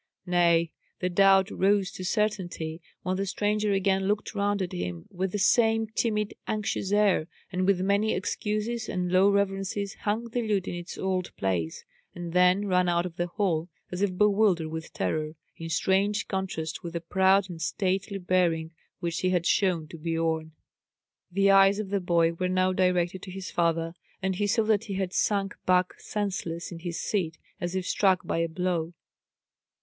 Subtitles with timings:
[0.25, 5.31] Nay, the doubt rose to certainty, when the stranger again looked round at him with
[5.31, 10.67] the same timid, anxious air, and with many excuses and low reverences hung the lute
[10.67, 11.85] in its old place,
[12.15, 16.81] and then ran out of the hall as if bewildered with terror, in strange contrast
[16.81, 18.71] with the proud and stately bearing
[19.01, 20.53] which he had shown to Biorn.
[21.31, 24.85] The eyes of the boy were now directed to his father, and he saw that
[24.85, 28.93] he had sunk back senseless in his seat, as if struck by a blow.